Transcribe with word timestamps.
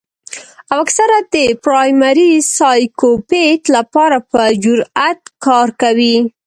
او 0.71 0.77
اکثر 0.85 1.09
د 1.33 1.35
پرائمري 1.65 2.31
سايکوپېت 2.57 3.61
له 3.73 3.81
پاره 3.93 4.19
پۀ 4.31 4.39
اجرت 4.53 5.19
کار 5.45 5.67
کوي 5.81 6.15